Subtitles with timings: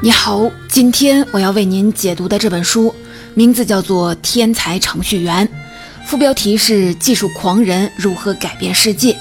[0.00, 2.94] 你好，今天我要为您解读的这本书
[3.34, 5.44] 名字叫做《天才程序员》，
[6.06, 9.16] 副标题是“技术狂人如何改变世界”。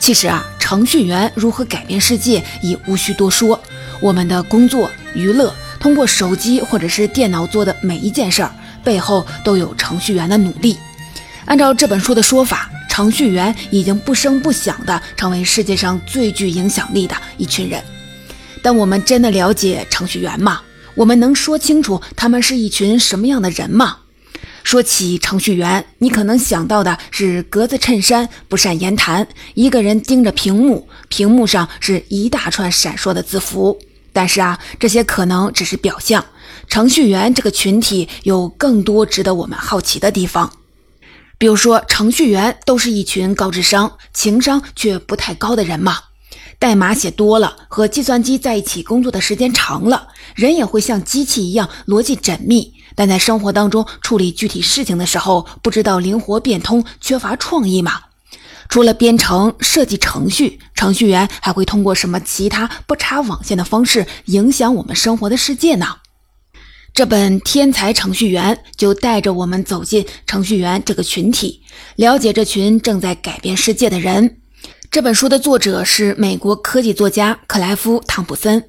[0.00, 3.58] 其实啊，程序员如何改变世界已无需多说。
[4.00, 10.76] 我们的工作、娱乐，通过手机或者是电脑做的每一件事儿，背后都有程序员的努力。
[11.44, 17.80] 按照这本书的说法，程序员已经不声不响地成为世界上最具影响力的一群人。
[18.62, 20.62] 但我们真的了解程序员吗？
[20.94, 23.98] 我们能说清楚他们是一群什么样的人吗？
[24.62, 33.76] 说起程序员，你可能想到的是格子衬衫、不善言谈，一个人盯着屏幕，屏幕上是一大串闪烁的字符。
[34.12, 36.24] 但是啊，这些可能只是表象。
[36.68, 40.52] 程序员这个群体有更多值得我们好奇的地方。
[41.38, 45.98] 比如说，程序员都是一群高智商、情商却不太高的人吗？
[46.62, 58.02] 代码写多了，和计算机在一起工作的时间长了，人也会像机器一样逻辑缜密，但在生活当中处理具体事情的时候，不知道灵活变通，缺乏创意吗？
[58.68, 65.96] 除了编程设计程序，程序员还会通过什么其他不插网线的方式影响我们生活的世界呢？
[66.94, 71.62] 这本《天才程序员》就带着我们走进程序员这个群体，
[71.96, 74.41] 了解这群正在改变世界的人。
[74.92, 78.62] 这本书的作者是美国科技作家克莱夫·汤普森，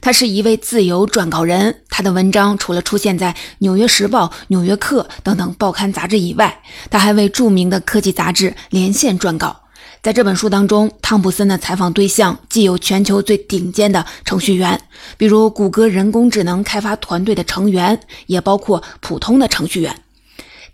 [0.00, 1.82] 他是一位自由撰稿人。
[1.88, 9.60] 他的文章除了出现在《纽约时报》《纽约客》等等报刊杂志以外，他还为著名的科技杂志《连线》撰稿。
[10.02, 14.80] 在这本书当中，汤普森的采访对象既有全球最顶尖的程序员，
[15.16, 19.94] 比如谷歌人工智能开发团队的成员，也包括普通的程序员。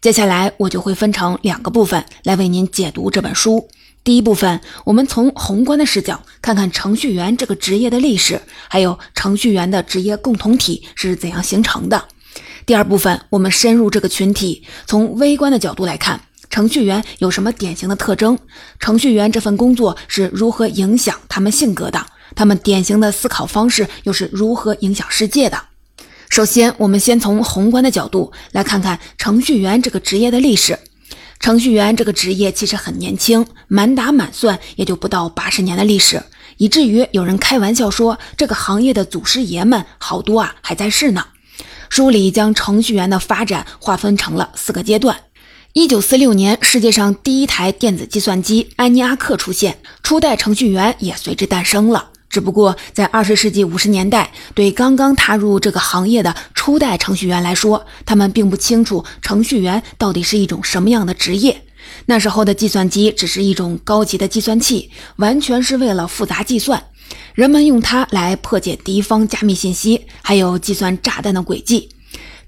[0.01, 3.69] 接下来我就会分成两个部分来为您解读这本书。
[4.05, 8.39] 第一部分，我们从宏观的视角看看程序员这个职业的历史，
[8.69, 12.05] 还有程序员的职业共同体是怎样形成的。
[12.67, 16.21] 第二部分，我们深入这个群体，从微观的角度来看，
[16.51, 18.39] 程序员有什么典型的特征？
[18.79, 22.07] 程序员这份工作是如何影响他们性格的？
[22.37, 25.59] 他们典型的思考方式又是如何影响世界的？
[26.29, 30.79] 首先，我们先从宏观的角度来看看程序员这个职业的历史。
[31.41, 36.23] 程序员这个职业其实很年轻，满打满算也就不到八十年的历史，
[36.57, 41.27] 以至于有人开玩笑说，这个行业的祖师爷们好多啊还在世呢。
[41.91, 45.17] 书里将程序员的发展划分成了四个阶段。
[45.75, 52.11] 一九四六年，世界上第一台电子计算机安尼阿克出现，初代程序员也随之诞生了。
[52.35, 61.63] 只不过在二十世纪五十年代，对刚刚踏入这个行业的初代程序员来说，他们并不清楚程序员到底是一种什么样的职业。
[62.07, 66.83] 那时候的计算机只是一种高级的计算器，完全是为了复杂计算，
[67.35, 71.89] 人们用它来破解敌方加密信息，还有计算炸弹的轨迹。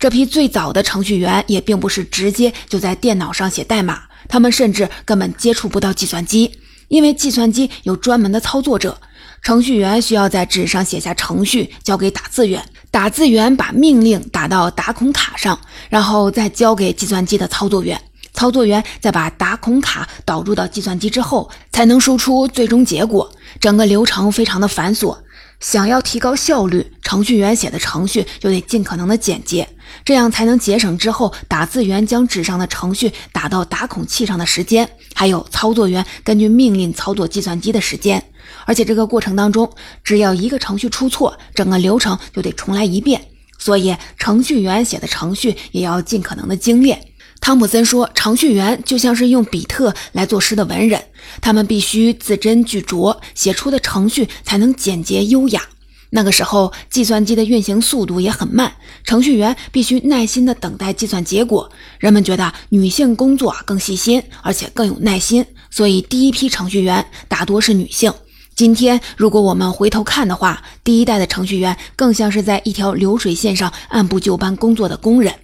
[0.01, 6.59] 这批最早的程序员也并不是直接就在电脑上写代码，他们甚至根本接触不到计算机，
[6.89, 8.99] 因为计算机有专门的操作者。
[9.43, 15.59] 程序员需要在纸上写下程序，交给打字员，打字员把命令打到打孔卡上，
[15.89, 18.01] 然后再交给计算机的操作员，
[18.35, 23.31] 操作员再把打孔卡导入到计算机之后，才能输出最终结果。
[23.61, 25.17] 整个流程非常的繁琐。
[25.61, 29.69] 想要提高效率，程序员写的程序就得尽可能的简洁，
[30.05, 38.23] 这样才能节省之后打字员将纸上的程序打到打孔器上的时间，还有操作员根据命令操作计算机的时间。
[38.65, 39.73] 而且这个过程当中，
[40.05, 43.21] 只要一个程序出错，整个流程就得重来一遍。
[43.59, 47.01] 所以程序员写的程序也要尽可能的精炼。
[47.41, 51.01] 汤普森说，程序员就像是用比特来作诗的文人，
[51.41, 55.63] 他们必须字斟句酌，写出的程序才能简洁优雅。
[56.11, 58.73] 那个时候，计算机的运行速度也很慢，
[59.05, 61.71] 程序员必须耐心地等待计算结果。
[61.99, 68.13] 人们觉得女性工作更细心，而且更有耐心，所以第一批程序员大多是女性。
[68.55, 75.35] 今天，如果我们回头看的话，第一代的程序员更像是在一条流水线上按部就班工作的工人。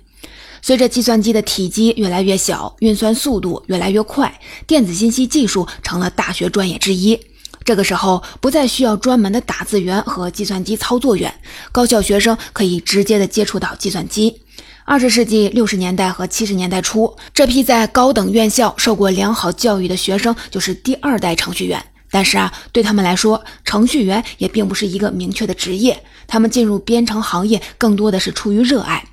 [0.63, 7.21] 随着计算机的体积越来越小，运算速度越来越快，电子信息技术成了大学专业之一。
[7.65, 11.35] 这个时候，不再需要专门的打字员和计算机操作员，
[11.73, 14.41] 高校学生可以直接的接触到计算机。
[14.85, 21.85] 二十世纪六十年代和七十年代初，这批在高等院校受过良好教育的学生就是第二代程序员。
[22.11, 26.03] 但是啊，对他们来说，程序员也并不是一个明确的职业。
[26.27, 29.05] 他们进入编程行业更多的是出于热爱，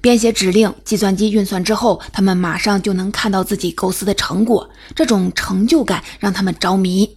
[0.00, 7.08] 编写指令，计算机运算之后，他们马上就能看到自己构思的成果，这种成就感让他们着迷。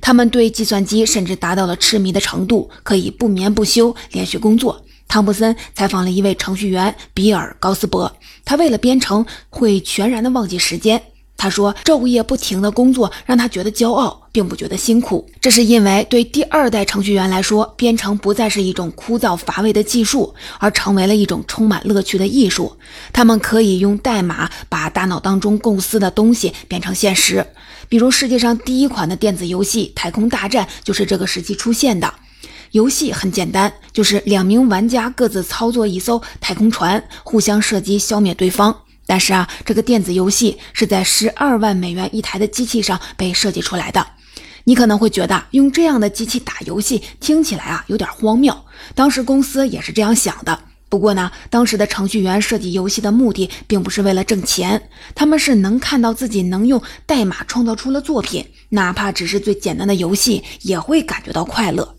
[0.00, 4.84] 他们对计算机甚至达到了痴迷的程度，可以不眠不休连续工作。
[5.08, 8.12] 汤普森采访了一位程序员比尔·高斯伯，
[8.44, 11.00] 他为了编程会全然的忘记时间。
[11.36, 15.28] 他说，昼夜不停的工作让他觉得骄傲，并不觉得辛苦。
[15.40, 22.76] 这是因为对第二代程序员来说，编程不再是一种枯燥乏味的技术，而成为了一种充满乐趣的艺术。
[23.12, 27.46] 他们可以用代码把大脑当中构思的东西变成现实。
[27.88, 32.12] 比如，世界上第一款的电子游戏《太空大战》就是这个时期出现的。
[32.72, 38.74] 游戏很简单，就是两名玩家各自操作一艘太空船，互相射击，消灭对方。
[39.06, 44.06] 但是啊，这个电子游戏是在十二万美元一台的机器上被设计出来的。
[44.64, 48.52] 你可能会觉得用这样的机器打游戏听起来啊有点荒谬。
[48.94, 50.58] 当时公司也是这样想的。
[50.88, 61.96] 不过呢，当时的程序员设计游戏的目的并不是为了挣钱，他们是能看到自己能用代码创造出了作品，哪怕只是最简单的游戏，也会感觉到快乐。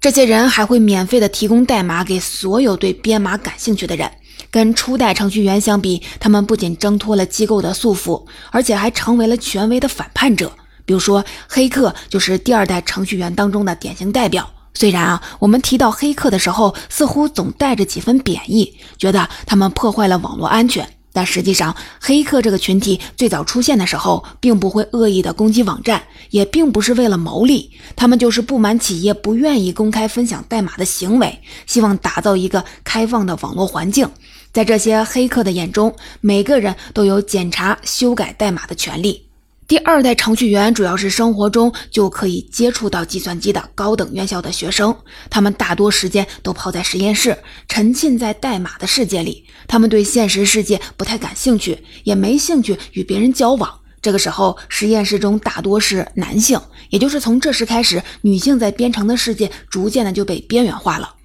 [0.00, 4.08] 这些人还会免费的提供代码给所有对编码感兴趣的人。
[4.50, 10.52] 跟初代程序员相比，他们不仅挣脱了机构的束缚，而且还成为了权威的反叛者。
[10.84, 14.48] 比如说，黑客就是第二代程序员当中的典型代表。
[14.74, 20.97] 虽然啊，我们提到黑客的时候，似乎总带着几分贬义，觉得他们破坏了网络安全。
[21.18, 26.00] 但实际上，黑客这个群体最早出现的时候，并不会恶意的攻击网站，
[26.30, 34.08] 也并不是为了牟利，他们就是不满企业不愿意公开分享代码的行为，希望打造一个开放的网络环境。
[34.52, 39.27] 在这些黑客的眼中，每个人都有检查、修改代码的权利。
[39.68, 44.96] 第二代程序员主要是生活中就可以接触到计算机的高等院校的学生，
[45.28, 47.36] 他们大多时间都泡在实验室，
[47.68, 49.44] 沉浸在代码的世界里。
[49.66, 53.78] 他们对现实世界不太感兴趣，也没兴趣与别人交往。
[54.00, 61.16] 这个时候，实验室中大多是男性，也就是从这时开始，女性在编程的世界逐渐的就被边缘化了。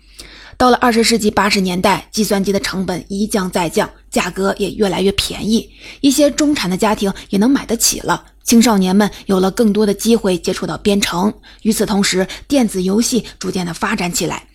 [0.58, 5.70] 到了二十世纪八十年代，计算机的成本一降再降，价格也越来越便宜，
[6.02, 8.26] 一些中产的家庭也能买得起了。
[8.44, 11.34] 青少年们有了更多的机会接触到编程。
[11.62, 14.48] 与此同时，电子游戏逐渐的发展起来，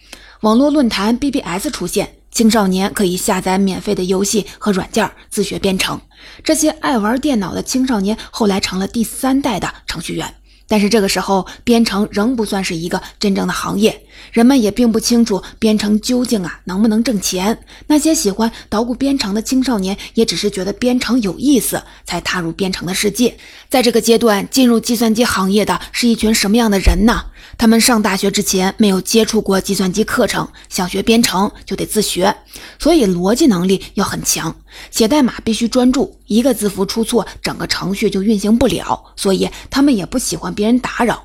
[0.42, 6.00] 网络论坛 BBS 出现，青少年可以下载免费的游戏和软件自学编程。
[6.44, 10.34] 这些爱玩电脑的青少年后来成了第三代的程序员。
[10.70, 17.58] 但是这个时候，编程仍不算是一个真正的行业，人们也并不清楚编程究竟啊能不能挣钱。
[17.86, 23.36] 那些喜欢捣鼓编程的青少年，也只是觉得编程有意思，才踏入编程的世界。
[23.68, 27.24] 在这个阶段，进入计算机行业的是一群什么样的人呢？
[27.56, 32.34] 他们上大学之前没有接触过计算机课程，想学编程就得自学，
[32.78, 34.54] 所以逻辑能力要很强，
[34.90, 39.02] 写代码必须专注，一个字符出错，整个程序就运行不了。
[39.16, 41.24] 所以他们也不喜欢别人打扰，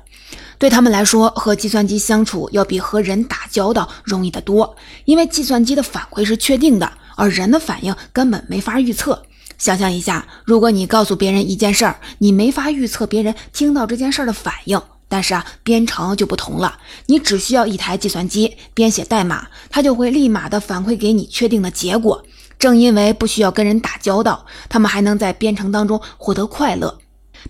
[0.58, 9.22] 对他们来说，和计算机相处要比和人打交道容易得多，因为计算机的反馈是确定的，而人的反应根本没法预测。
[9.56, 14.80] 想象一下，如果你告诉别人一件事儿，你没法预测别人听到这件事儿的反应。
[15.06, 22.24] 但是啊，编程就不同了，你只需要一台计算机编写代码，它就会立马的反馈给你确定的结果。
[22.58, 26.98] 正因为不需要跟人打交道，他们还能在编程当中获得快乐。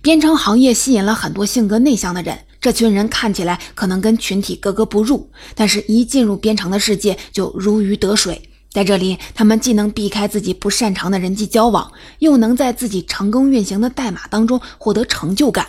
[0.03, 8.41] 编程行业吸引了很多性格内向的人，这群人看起来可能跟群体格格不入，但是一进入编程的世界就如鱼得水。
[8.71, 15.67] 在这里，他们既能避开自己不擅长的人际交往，又能在自己成功运行的代码当中获得成就感。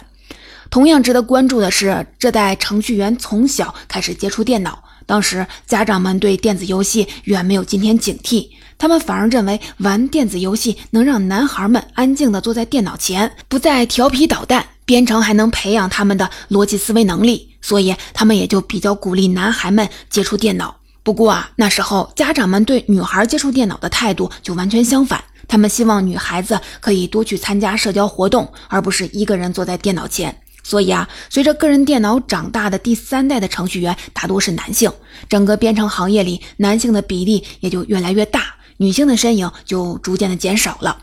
[0.69, 4.81] 同样值得关注的是，这代程序员从小开始接触电脑。
[5.05, 8.47] 当时，家长们对电子游戏远没有今天警惕，
[8.77, 14.65] 他们反而认为玩电子游戏能让男孩们安静地坐在电脑前，不再调皮捣蛋。
[14.85, 20.75] 编程还能培养他们的逻辑思维能力，所以他们也就比较鼓励男孩们接触电脑。
[21.03, 30.35] 不过啊，那时候家长们对女孩接触电脑的态度就完全相反，他们希望女孩子可以多去参加社交活动，而不是一个人坐在电脑前。
[30.63, 34.91] 所以啊，随着个人电脑长大的第三代的程序员大多是男性，
[35.29, 40.97] 整个编程行业里男性的比例也就越来越大，女性的身影就逐渐的减少了。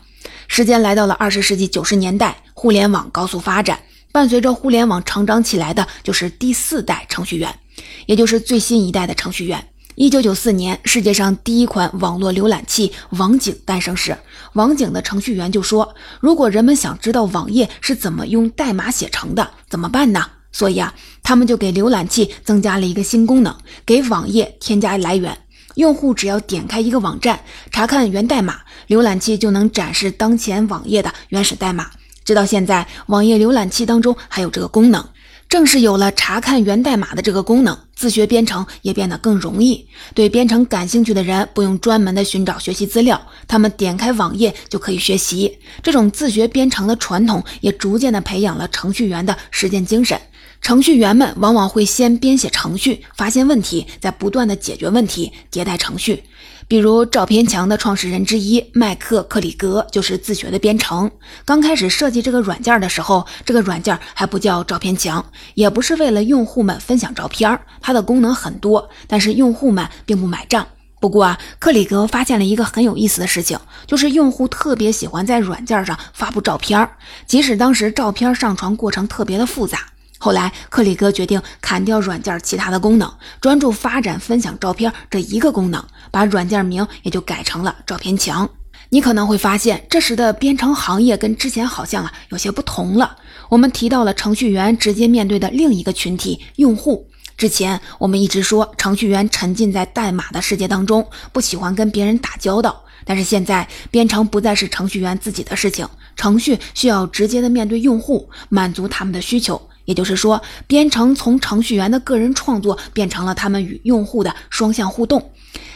[0.55, 3.79] 时间来到了二十世纪九十年代，互联网高速发展，
[4.11, 7.57] 伴随着互联网成长起来的就是第四代程序员，
[8.05, 9.67] 也就是最新一代的程序员。
[9.95, 14.15] 一九九四年，世界上第一款网络浏览器网景诞生时，
[14.53, 20.93] 网景的程序员就说：“如果人们想知道网页是怎么用代码写成的，怎么办呢？”所以啊，
[21.23, 23.57] 他们就给浏览器增加了一个新功能，
[23.87, 25.35] 给网页添加来源。
[25.75, 27.39] 用户只要点开一个网站，
[27.71, 31.89] 查看源代码，浏览器就能展示当前网页的原始代码。
[32.23, 35.05] 直到现在，网页浏览器当中还有这个功能。
[35.49, 39.87] 正是有了查看源代码的这个功能，自学编程也变得更容易。
[40.15, 45.59] 对编程感兴趣的人不用专门的寻找学习资料，他们点开网页就可以学习。
[45.83, 50.19] 这种自学编程的传统也逐渐的培养了程序员的实践精神。
[50.63, 56.23] 程序员们往往会先编写程序，发现问题，再不断的解决问题，迭代程序。
[56.69, 61.11] 比如，照片墙的创始人之一麦克克里格就是自学的编程。
[61.43, 65.23] 刚开始设计这个软件的时候，这个软件还不叫照片墙，
[65.55, 70.65] 也不是为了用户们分享照片，它的功能很多，但是用户们并不买账。
[71.01, 76.89] 不过啊，克里格发现了一个很有意思的事情，就是用户特别喜欢在软件上发布照片，
[77.27, 79.79] 即使当时照片上传过程特别的复杂。
[80.23, 88.49] 后来，克里格决定砍掉软件其他的功能，专注发展分享照片这一个功能，把软件名也就改成了照片墙。
[88.87, 93.17] 你可能会发现，这时的编程行业跟之前好像啊有些不同了。
[93.49, 97.05] 我们提到了程序员直接面对的另一个群体——用户。
[97.35, 102.81] 之前我们一直说程序员沉浸在代码的世界当中，不喜欢跟别人打交道。
[103.03, 109.61] 但是现在，编程不再是程序员自己的事情，程序需要直接的面对用户，满足他们的需求。
[109.85, 115.31] 也就是说，编程从程序员的个人创作变成了他们与用户的双向互动。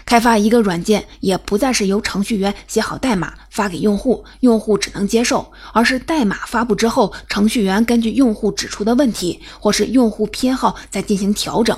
[0.05, 11.77] 开发一个软件也不再是由程序员写好代码发给用户，用户只能接受，而是代码发布之后，程序员根据用户指出的问题或是用户偏好再进行调整。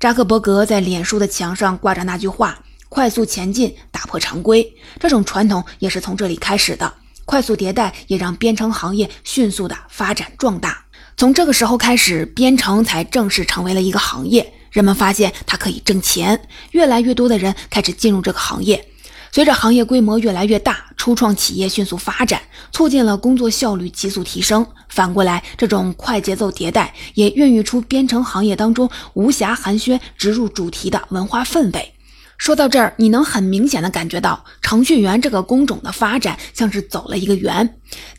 [0.00, 2.58] 扎克伯格在脸书的墙上挂着那句话
[2.88, 6.90] ：“快速前进，打破常规。”这种传统也是从这里开始的。
[7.26, 10.84] 快速迭代也让编程行业迅速的发展壮大。
[11.18, 14.52] 从这个时候开始，编程才正式成为了一个行业。
[14.70, 18.86] 人们发现它可以挣钱，越来越多的人开始进入这个行业。
[19.32, 24.64] 随着行业规模越来越大，初创企业迅速发展，促进了工作效率急速提升。
[24.88, 31.94] 反过来，这种快节奏迭代也孕育出编程行业当中无暇寒暄、直入主题的文化氛围。
[32.38, 37.68] 说到这儿，你能很明显的感觉到程序员这个工种的发展像是走了一个圆。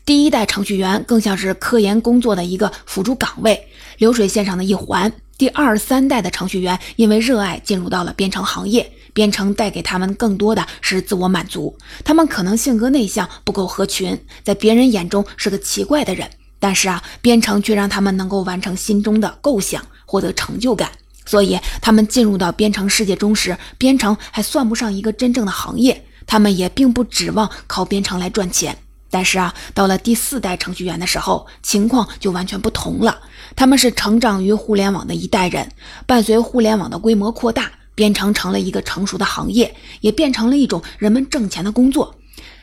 [0.04, 5.10] 第一代程序员更像是科研工作的一个辅助岗位，流水线上的一环。
[5.38, 11.76] 第二三代的程序员因为热爱进入到了编程行业，编程带给他们更多的是自我满足。
[12.04, 20.90] 他们可能性格内向，不够合群，在别人眼中是个奇怪的人，但是啊，编程却让他们能够完成心中的构想，获得成就感。
[21.30, 28.76] 所以，他们进入到编程世界中时，编程还算不上一个真正的行业，他们也并不指望靠编程来赚钱。
[29.08, 33.20] 但是啊，到了第四代程序员的时候，情况就完全不同了。
[33.54, 35.70] 他们是成长于互联网的一代人，
[36.04, 42.12] 伴随互联网的规模扩大，编程成了一个成熟的行业，也变成了一种人们挣钱的工作。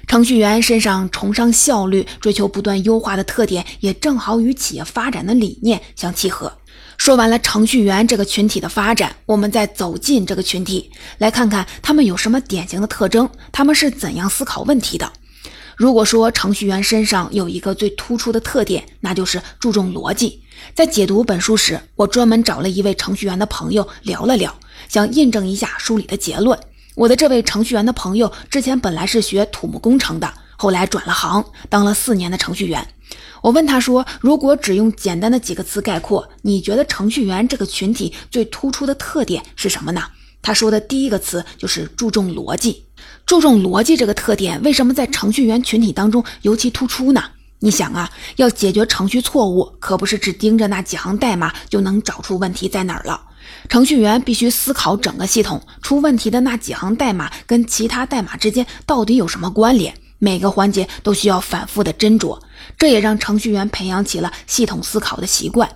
[0.07, 6.51] 程序员身上崇尚效率、追求不断优化的特点，也正好与企业发展的理念相契合。
[6.97, 15.09] 说完了程序员这个群体的发展，我们再走进这个群体，来看看他们有什么典型的特征，他们是怎样思考问题的。
[15.75, 20.41] 如果说程序员身上有一个最突出的特点，那就是注重逻辑。
[20.73, 24.53] 在解读本书时，我专门找了一位程序员的朋友聊了聊，
[24.89, 26.59] 想印证一下书里的结论。
[26.95, 32.85] 我的这位程序员的朋友之前本来是学土木工程的，后来转了行，当了四年的程序员。
[33.47, 40.03] 我问他说：“如果只用简单的几个词概括，你觉得程序员这个群体最突出的特点是什么呢？”
[40.43, 42.83] 他说的第一个词就是注重逻辑。
[43.25, 47.23] 注重逻辑这个特点，为什么在程序员群体当中尤其突出呢？
[47.59, 53.21] 你想啊，要解决程序错误，可不是只盯着那几行代码就能找出问题在哪儿了。
[53.69, 59.97] 程序员必须思考整个系统出问题的那几行代码跟其他代码之间到底有什么关联。
[60.19, 62.39] 每个环节都需要反复的斟酌，
[62.77, 65.69] 这也让程序员培养起了系统思考的习惯。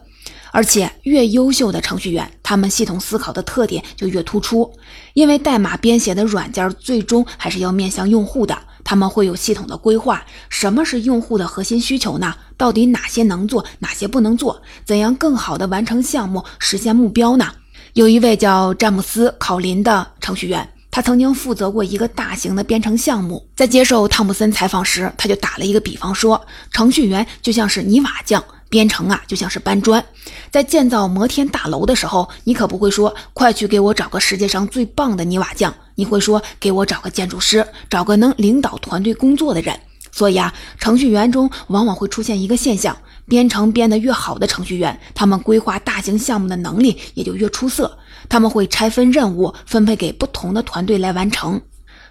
[0.53, 4.69] 而且，越优秀的程序员，他们系统思考的特点就越突出。
[5.13, 10.25] 因为代码编写的软件最终还是要面向用户的，他们会有系统的规划。
[10.50, 12.36] 什么是用户的核心需求呢？
[12.57, 14.62] 到底哪些能做，哪些不能做？
[14.83, 17.50] 怎样更好的完成项目，实现目标呢？
[17.93, 20.67] 有一位叫詹姆斯·考林的程序员。
[20.91, 26.39] 他曾经负责过一个大型的编程项目，在接受汤姆森采访时，他就打了一个比方说，
[26.71, 30.03] 程序员就像是泥瓦匠，编程啊就像是搬砖。
[30.51, 39.79] 在建造摩天大楼的时候，你可不会说快去给我找个世界上最棒的泥瓦匠，你会说给我找个建筑师，找个能领导团队工作的人。
[40.12, 42.98] 所以啊，程序员中往往会出现一个现象。
[43.27, 47.98] 编程编得越好的程序员，他们规划大型项目的能力也就越出色。
[48.31, 51.59] 他们会拆分任务，分配给不同的团队来完成。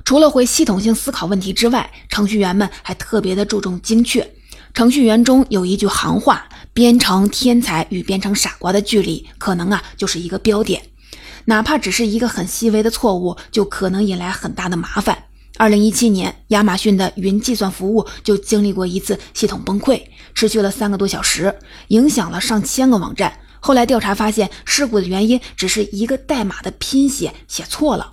[0.04, 4.30] 除了会系统性思考问题之外，程序员们还特别的注重精确。
[4.74, 10.82] 程序员中有一句行话：“编程天才与编程傻瓜的距离，可能啊就是一个标点。
[11.46, 15.24] 哪怕只是一个很细微的错误，就可能引来很大的麻烦。”
[15.56, 20.02] 二零一七年，亚马逊的云计算服务就经历过一次系统崩溃，
[20.34, 21.54] 持续了三个多小时，
[21.88, 23.32] 影响了上千个网站。
[23.60, 28.12] 后来调查发现，事故的原因只是一个代码的拼写写错了。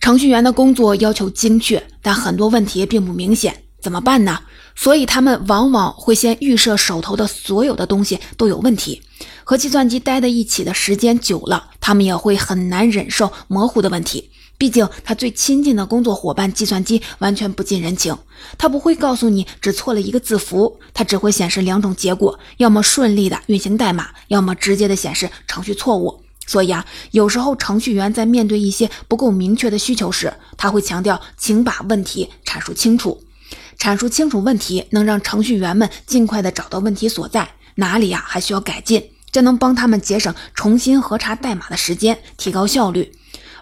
[0.00, 4.40] 程序员的工作要求精确，但很多问题并不明显，怎么办呢？
[4.74, 9.02] 所以他们往往会先预设手头的所有的东西都有问题。
[9.44, 14.29] 和计算机待在一起的时间久了，他们也会很难忍受模糊的问题。
[14.60, 18.14] 毕竟，他最亲近的工作伙伴计算机完全不近人情，
[18.58, 26.22] 他不会告诉你只错了一个字符，他只会显示两种结果：要么顺利的运行代码，要么直接的显示程序错误。
[26.46, 33.18] 所以啊，有时候程序员在面对一些不够明确的需求时，他会强调，请把问题阐述清楚。
[33.78, 39.02] 阐述清楚问题，能让程序员们尽快的找到问题所在，哪里呀还需要改进，
[39.32, 43.10] 这能帮他们节省重新核查代码的时间，提高效率。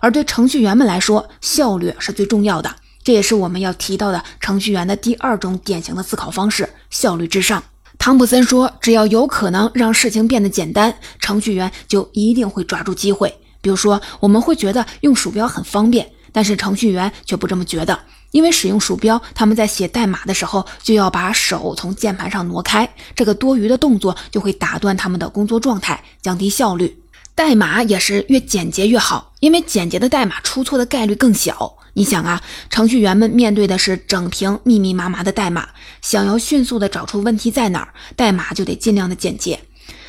[0.00, 2.74] 而对程序员们来说，效率是最重要的。
[3.02, 7.62] 这也是我们要提到的程序员的第二种典型的思考方式：效率至上。
[7.98, 13.34] 汤普森说：“只要有可能让事情变得简单，程序员就一定会抓住机会。
[13.60, 17.98] 比如说，我们会觉得用鼠标很方便，但是程序员却不这么觉得。
[18.30, 27.02] 因为使用鼠标，他们在写代码的时候就要把手从键盘上挪开，这个多余的动作就会打断他们的工作状态，降低效率。”
[27.38, 31.76] 代码也是越简洁越好，因为简洁的代码出错的概率更小。
[31.92, 35.68] 你想啊，程序员们面对的是整屏密密麻麻的代码，
[36.02, 39.60] 想要迅速的找出问题在哪儿，代码就得尽量的简洁。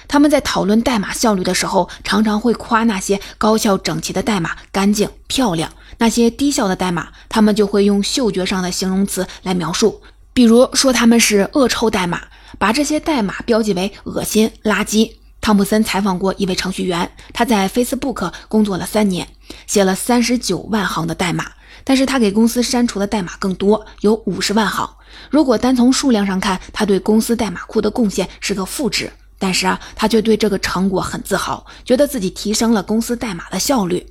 [0.08, 10.02] 他们在讨论代码效率的时候，常常会夸那些高效整齐的代码干净漂亮，那些低效的代码，他们就会用嗅觉上的形容词来描述，
[10.34, 12.24] 比如说他们是恶臭代码，
[12.58, 15.12] 把这些代码标记为恶心垃圾。
[15.42, 19.28] 汤普森采访过一位程序员，他在 Facebook 工作了三年，
[19.68, 21.46] 写了三十九万行的代码，
[21.84, 24.90] 但是他给公司删除的代码更多，有五十万行。
[25.30, 34.06] 如果单从数量上看，他对公司代码库的贡献是个负值，但是啊，他却对这个成果很自豪，觉得自己提升了公司代码的效率。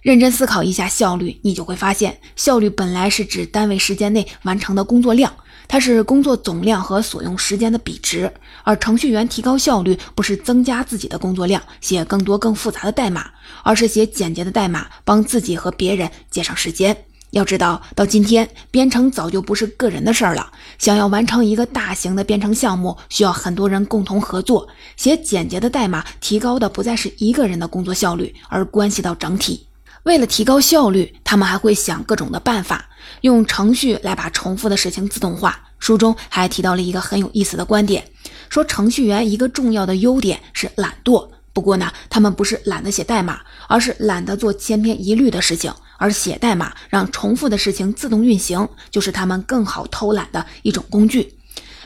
[0.00, 5.32] 认真思考一下效率，你就会发现，效率本来是指单位时间内完成的工作量。
[5.68, 13.30] 它是工作总量和所用时间的比值，而程序员提高效率不是增加自己的工作量，写更多更复杂的代码，
[13.62, 17.04] 而是写简洁的代码，帮自己和别人节省时间。
[17.30, 20.52] 要知道，到今天，编程早就不是个人的事儿了。
[20.78, 24.68] 想要完成一个大型的编程项目，需要很多人共同合作。
[24.98, 29.66] 写简洁的代码，提高的不再是一个人的工作效率，而关系到整体。
[30.02, 32.86] 为了提高效率，他们还会想各种的办法。
[33.22, 35.58] 用程序来把重复的事情自动化。
[35.78, 38.04] 书中还提到了一个很有意思的观点，
[38.48, 41.28] 说程序员一个重要的优点是懒惰。
[41.52, 45.72] 不过呢，他们不是懒得写代码，而是懒得做千篇一律的事情。
[45.98, 51.34] 而写代码让重复的事情自动运行，就是他们更好偷懒的一种工具。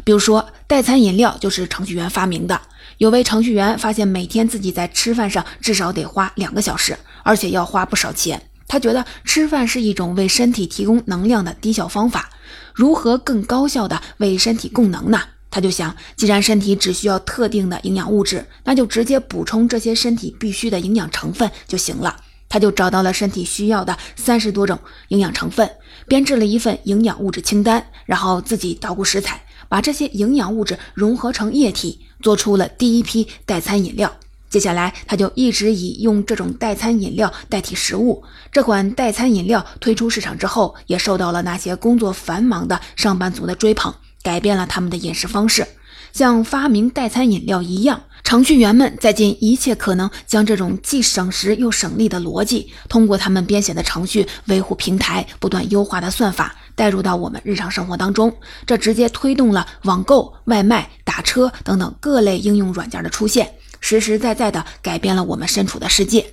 [0.05, 2.61] 比如说，代餐饮料就是程序员发明的。
[2.99, 8.46] 有位程序员发现，每天自己在吃饭上至少得花两个小时，而且要花不少钱。
[8.69, 12.31] 他觉得吃饭是一种为身体提供能量的低效方法，
[12.75, 15.21] 如何更高效的为身体供能呢？
[15.51, 22.17] 他就想，既然身体只需要特定的营养物质，那就直接补充这些身体必需的营养成分就行了。
[22.49, 25.69] 他就找到了身体需要的三十多种营养成分，
[26.07, 34.15] 编制了一份营养物质清单，然后自己捣鼓食材，把这些营养物质融合成液体，做出了第一批代餐饮料。
[34.49, 38.23] 接下来，他就一直以用这种代餐饮料代替食物。
[38.53, 45.67] 这款代餐饮料推出市场之后，也受到了那些工作繁忙的上班族的追捧，改变了他们的饮食方式。
[46.13, 58.35] 像发明代餐饮料一样，程序员们在尽一切可能将这种既省时又省力的逻辑，通过他们编写的程序、维护平台、不断优化的算法，带入到我们日常生活当中。
[58.65, 63.53] 这直接推动了网购、外卖、打车等等各类应用软件的出现。
[63.89, 66.27] 实实在在地改变了我们身处的世界。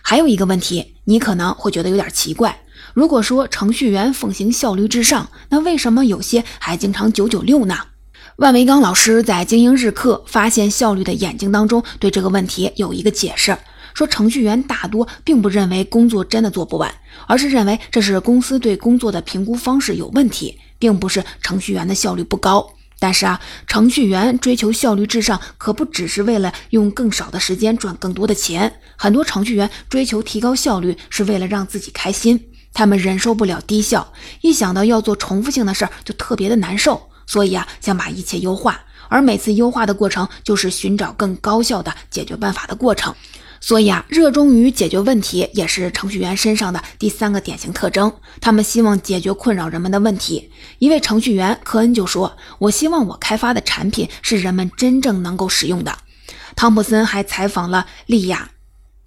[0.00, 2.60] 还有一个问题，你可能会觉得有点奇怪。
[2.92, 7.76] 如果说程序员奉行效率至上，那为什么有些还经常九九六呢？
[8.36, 13.58] 万维刚老师在《精英日课：发现效率的眼睛》当中对这个问题有一个解释，
[13.92, 16.94] 说程序员大多并不认为工作真的做不完，
[17.26, 22.72] 而是认为这是公司对工作的评估方式有问题，并不是程序员的效率不高。
[23.04, 28.80] 但是啊，程序员追求效率至上，可不只是为了用更少的时间赚更多的钱。
[28.96, 32.48] 很多程序员追求提高效率，是为了让自己开心。
[32.72, 37.10] 他们忍受不了低效，一想到要做重复性的事儿就特别的难受。
[37.26, 38.80] 所以啊，想把一切优化。
[39.10, 43.14] 而每次优化的过程，就是寻找更高效的解决办法的过程。
[43.66, 48.12] 所以啊，热衷于解决问题也是程序员身上的第三个典型特征。
[48.38, 50.50] 他们希望解决困扰人们的问题。
[50.80, 55.96] 一位程序员科恩就说：“我希望我开发的产品是人们真正能够使用的。”
[56.54, 58.50] 汤普森还采访了利亚·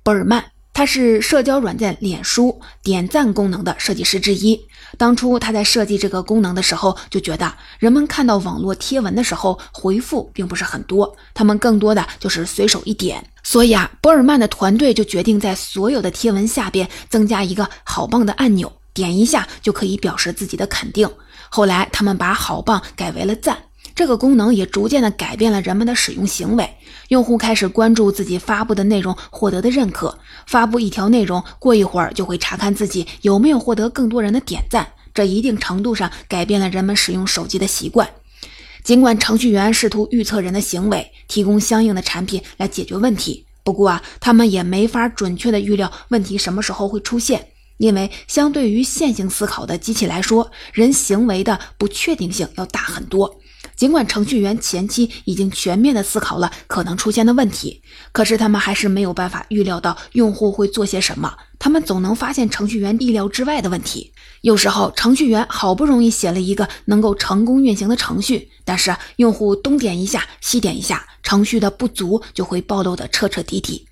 [0.01, 0.43] 博尔曼。
[0.73, 4.59] 他是社交软件脸书点赞功能的设计师之一。
[4.97, 13.23] 当初他在设计这个功能的时候，就觉得人们看到网络贴文的时候回复并不是很多，他们更多的就是随手一点。
[13.43, 21.09] 所以啊，博尔曼的团队就决定在所有的贴文下边增加一个“好棒”的按钮，点一下就可以表示自己的肯定。
[21.49, 23.57] 后来他们把“好棒”改为了“赞”。
[23.97, 26.71] 这个功能也逐渐的改变了人们的使用行为，
[27.07, 38.07] 用户开始关注自己发布的内容获得的认可，发布一条内容，过一会儿就会查看自己有没有获得更多人的点赞，这一定程度上改变了人们使用手机的习惯。
[38.83, 53.39] 尽管程序员试图预测人的行为，提供相应的产品来解决问题，不过啊，他们也没法准确的预料问题什么时候会出现，因为相对于线性思考的机器来说，人行为的不确定性要大很多。
[53.77, 61.33] 尽管程序员前期已经全面的思考了可能出现的问题，可是他们还是没有办法预料到用户会做些什么。
[61.59, 64.11] 他们总能发现程序员意料之外的问题。
[64.41, 73.87] 有时候，程序员好不容易写了一个能够成功运行的程序，但是用户东点一下，西点一下，程序的不足就会暴露的彻彻底底。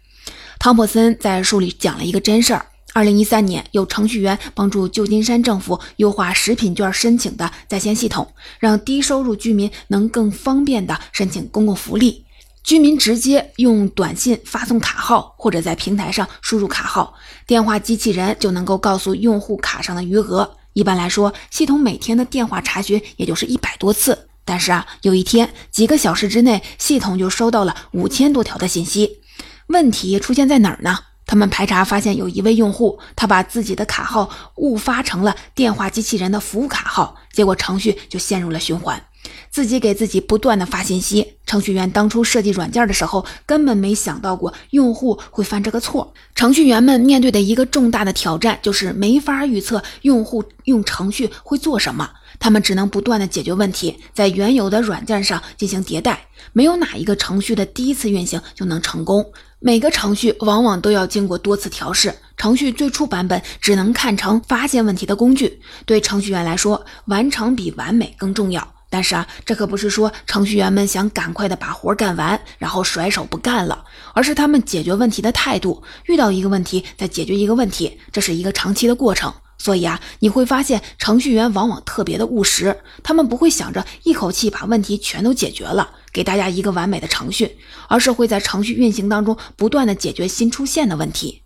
[0.57, 2.65] 汤普森在书里讲了一个真事儿。
[2.95, 8.25] 二零一三年，有程序员帮助旧金山政府优化食品券申请的在线系统，
[8.57, 12.23] 让低收入居民能更方便地申请公共福利。
[12.63, 17.13] 居民直接用短信发送卡号，或者在平台上输入卡号，
[17.45, 20.55] 电话机器人就能够告诉用户卡上的余额。
[20.71, 29.19] 一般来说，系统每天的电话查询也就是一百多次，但是啊，有一天几个小时之内，系统就收到了五千多条的信息。
[29.67, 30.97] 问题出现在哪儿呢？
[31.25, 39.01] 他们排查发现，有一位用户，他把自己的卡号误发成了电话机器人的服务卡号，结果程序就陷入了循环，
[39.49, 41.33] 自己给自己不断的发信息。
[41.45, 46.13] 程序员当初设计软件的时候，根本没想到过用户会犯这个错。
[46.33, 52.09] 程序员们面对的一个重大的挑战，就是没法预测用户用程序会做什么。
[52.39, 56.27] 他们只能不断的解决问题，在原有的软件上进行迭代。
[56.51, 59.25] 没有哪一个程序的第一次运行就能成功，
[59.65, 62.13] 每个程序往往都要经过多次调试。
[62.37, 65.59] 程序最初版本只能看成发现问题的工具。
[65.87, 68.75] 对程序员来说，完成比完美更重要。
[68.91, 75.81] 但是啊，这可不是说程序员们想赶快的把活干完，然后甩手不干了，而是他们解决问题的态度。
[76.05, 79.33] 遇到一个问题，再解决一个问题，这是一个长期的过程。
[79.65, 91.41] 所以啊，你会发现程序员往往特别的务实，他们不会想着一口气把问题全都解决了，给大家一个完美的程序，而是会在程序运行当中不断的解决新出现的问题。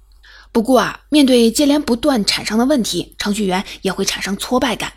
[0.52, 4.92] 不过啊，面对接连不断产生的问题，程序员也会产生挫败感，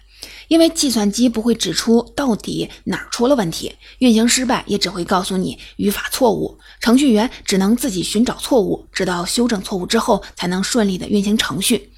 [0.48, 11.91] 因为计算机不会指出到底哪儿出了问题，运行失败也只会告诉你语法错误，程序员只能自己寻找错误，直到修正错误之后，才能顺利的运行程序。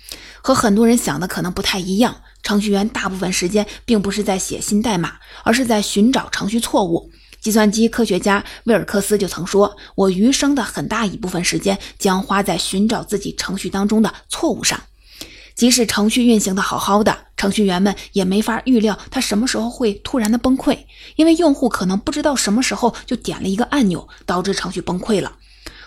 [0.46, 7.11] 和很多人想的可能不太一样，程序员大部分时间并不是在写新代码，而是在寻找程序错误。
[7.40, 14.78] 计算机科学家威尔克斯就曾说：“我余生的很大一部分时间将花在寻找自己程序当中的错误上。”
[15.57, 20.80] 即使程序运行的好好的，程序员们也没法预料它什么时候会突然的崩溃，
[21.16, 25.38] 因为用户可能不知道什么时候就点了一个按钮，导致程序崩溃了。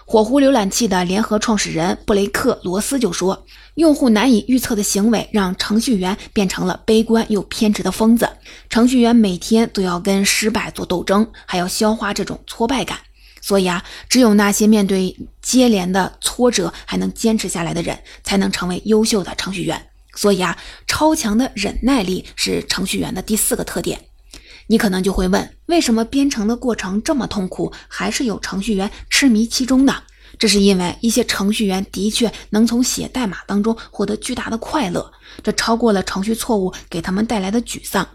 [0.09, 8.29] 火狐浏览器的联合创始人布雷克·罗斯就说：“用户难以预测的行为让程序员变成了悲观又偏执的疯子。
[8.69, 12.97] 程序员每天都要跟失败做斗争，还要消化这种挫败感。
[13.41, 19.89] 所以啊，只有那些面对接连的挫折还能坚持下来的人，才能成为优秀的程序员。
[20.15, 23.99] 所以啊，超强的忍耐力是程序员的第四个特点。”
[24.67, 30.03] 你可能就会问，为什么编程的过程这么痛苦，还是有程序员痴迷其中呢？
[30.37, 38.07] 这是因为一些程序员的确能从写代码当中获得巨大的快乐，这超过了程序错误给他们带来的沮丧。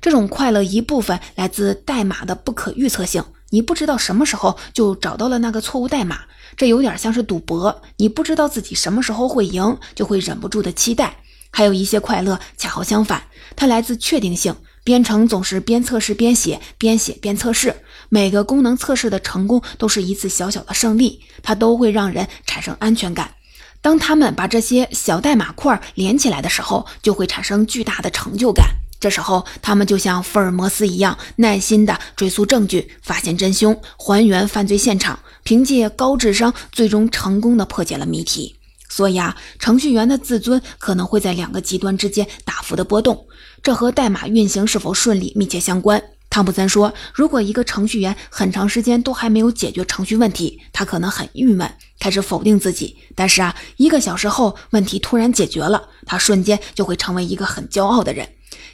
[0.00, 6.22] 这种快乐一部分来自代码的不可预测性，你不知道什么时候就找到了那个错误代码，
[6.56, 11.18] 这有点像是赌博，你不知道自己什么时候会赢，就会忍不住的期待。
[11.52, 13.22] 还有一些快乐恰好相反，
[13.54, 14.54] 它来自确定性。
[14.84, 17.74] 编程总是边测试边写，边写边测试，
[18.08, 23.32] 每个功能测试的成功都是一次小小的胜利，它都会让人产生安全感。
[23.80, 28.66] 当他们把这些小代码块连起来的时候，就会产生巨大的成就感。
[28.98, 38.54] 这时候，他们就像福尔摩斯一样，耐心地追溯证据，发现真凶，还原犯罪现场，凭借高智商，最终成功地破解了谜题。
[38.88, 43.26] 所以啊，程序员的自尊可能会在两个极端之间大幅的波动，
[43.62, 46.02] 这和代码运行是否顺利密切相关。
[46.28, 51.70] 汤普森说：“如果一个程序员很长时间都还没有解决程序问题，他可能很郁闷，
[52.00, 52.96] 开始否定自己。
[53.14, 58.28] 但是啊，一个小时后问题突然解决了，他瞬间就会成为一个很骄傲的人。”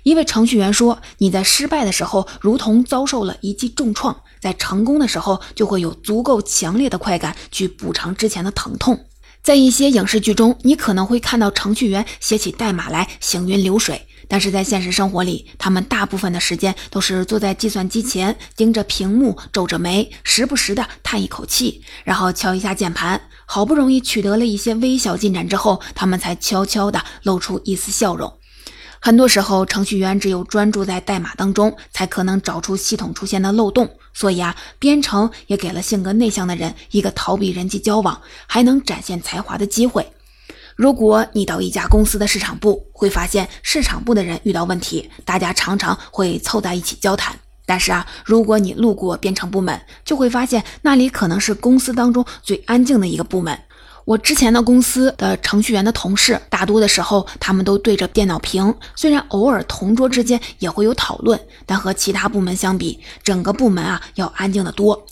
[0.05, 9.05] 一位程序员说：“你在失败的时候，如同遭受了一记重创；在成功的时候，就会有足够强烈的快感去补偿之前的疼痛。”
[9.43, 14.07] 在一些影视剧中，你可能会看到程序员写起代码来行云流水。
[14.29, 23.21] 但是在现实生活里，他们大部分的时间都是坐在计算机前，盯着屏幕，皱着眉，时不时的叹一口气，然后敲一下键盘。
[23.47, 28.31] 好不容易取得了一些微小进展之后，他们才悄悄地露出一丝笑容。
[29.01, 33.89] 很多时候，程序员只有专注在代码当中，才可能找出系统出现的漏洞。
[34.13, 40.13] 所以啊，编程也给了性格内向的人一个逃避人际交往，还能展现才华的机会。
[40.79, 47.37] 如果你到一家公司的市场部，会发现市场部的人遇到问题，大家常常会凑在一起交谈。
[47.67, 53.61] 但是啊，如果你路过编程部门，就会发现那里可能是公司当中最安静的一个部门。
[54.05, 65.05] 我之前的公司的程序员的同事，大多的时候他们都对着电脑屏，虽然偶尔同桌之间也会有讨论，但和其他部门相比，整个部门啊要安静的多。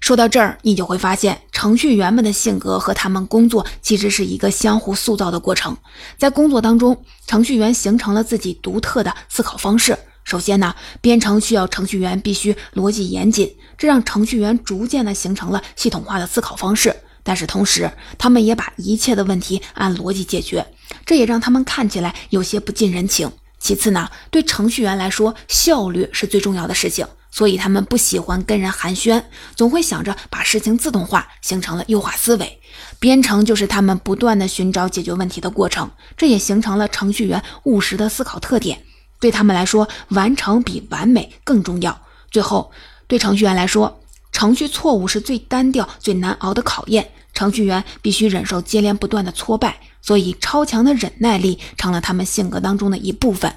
[0.00, 5.76] 说到这儿，你就会发现，程序员们的性格和他们工作其实是一个相互塑造的过程。
[6.18, 9.96] 在工作当中，程序员形成了自己独特的思考方式。
[10.24, 16.96] 首先呢，编程需要程序员必须逻辑严谨，这让程序员逐渐的形成了系统化的思考方式。
[17.22, 20.66] 但是同时，他们也把一切的问题按逻辑解决，
[21.04, 23.30] 这也让他们看起来有些不近人情。
[23.58, 27.06] 其次呢，对程序员来说，效率是最重要的事情。
[27.30, 29.22] 所以他们不喜欢跟人寒暄，
[29.54, 32.60] 总会想着把事情自动化，形成了优化思维。
[32.98, 38.82] 编程就是他们不断的寻找解决问题的过程，这也形成了程序员务实的思考特点。
[39.20, 42.00] 对他们来说，完成比完美更重要。
[42.30, 42.72] 最后，
[43.06, 44.00] 对程序员来说，
[44.32, 47.10] 程序错误是最单调、最难熬的考验。
[47.32, 53.54] 程序员必须忍受接连不断的挫败，所以超强的忍耐力成了他们性格当中的一部分。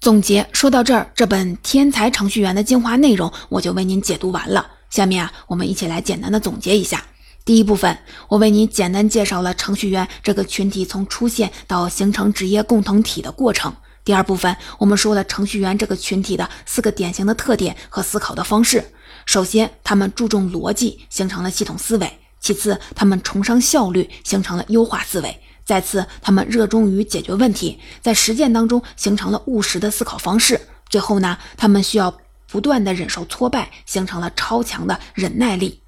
[0.00, 4.66] 总结说到这儿，这本《天才程序员》的精华内容我就为您解读完了。
[4.90, 7.02] 下面啊，我们一起来简单的总结一下。
[7.44, 13.74] 第一部分，我为您简单介绍了程序员这个群体从出现到形成职业共同体的过程。
[14.04, 18.84] 第二部分，我们说了程序员这个群体的四个典型的特点和思考的方式。
[19.24, 22.06] 首先，他们注重逻辑，形成了系统思维；
[22.40, 25.40] 其次，他们崇尚效率，形成了优化思维。
[25.66, 30.60] 再次，他们热衷于解决问题，在实践当中形成了务实的思考方式。
[30.88, 32.16] 最后呢，他们需要
[32.48, 35.80] 不断的忍受挫败，形成了超强的忍耐力。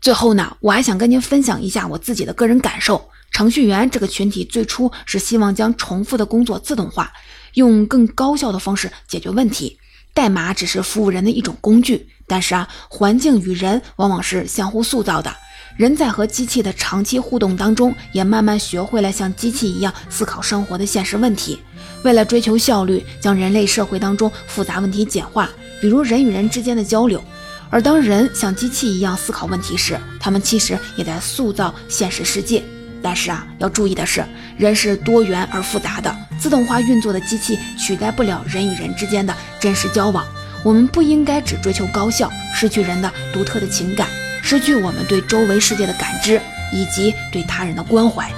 [0.00, 7.12] 最后呢，我还想跟您分享一下我自己的个人感受：程序员这个群体最初是希望将重复的工作自动化，
[7.54, 9.78] 用更高效的方式解决问题。
[10.12, 15.36] 代码只是服务人的一种工具，但是啊，环境与人往往是相互塑造的。
[15.76, 21.58] 人在和机器的长期互动当中，也慢慢学会了像机器一样思考生活的现实问题。
[22.02, 27.22] 为了追求效率，将人类社会当中复杂问题简化，比如人与人之间的交流。
[27.68, 32.62] 而当人像机器一样思考问题时，他们其实也在塑造现实世界。
[33.02, 34.24] 但是啊，要注意的是，
[34.56, 40.24] 人是多元而复杂的，自动化运作的机器取代不了人与人之间的真实交往。
[40.64, 44.08] 我们不应该只追求高效，失去人的独特的情感。
[44.48, 46.40] 失去我们对周围世界的感知，
[46.72, 48.30] 以及对他人的关怀。